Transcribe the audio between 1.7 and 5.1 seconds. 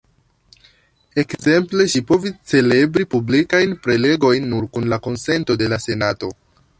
ŝi povis celebri publikajn prelegojn nur kun la